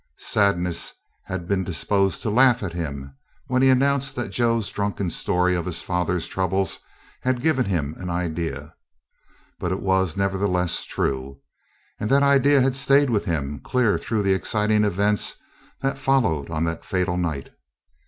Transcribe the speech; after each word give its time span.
Sadness 0.17 0.93
had 1.25 1.47
been 1.47 1.63
disposed 1.63 2.23
to 2.23 2.31
laugh 2.31 2.63
at 2.63 2.73
him 2.73 3.15
when 3.45 3.61
he 3.61 3.69
announced 3.69 4.15
that 4.15 4.31
Joe's 4.31 4.71
drunken 4.71 5.11
story 5.11 5.53
of 5.53 5.67
his 5.67 5.83
father's 5.83 6.25
troubles 6.25 6.79
had 7.21 7.39
given 7.43 7.65
him 7.65 7.93
an 7.99 8.09
idea. 8.09 8.73
But 9.59 9.71
it 9.71 9.79
was, 9.79 10.17
nevertheless, 10.17 10.85
true, 10.85 11.41
and 11.99 12.09
that 12.09 12.23
idea 12.23 12.61
had 12.61 12.75
stayed 12.75 13.11
with 13.11 13.25
him 13.25 13.59
clear 13.59 13.99
through 13.99 14.23
the 14.23 14.33
exciting 14.33 14.85
events 14.85 15.35
that 15.81 15.99
followed 15.99 16.49
on 16.49 16.63
that 16.63 16.83
fatal 16.83 17.15
night. 17.15 17.51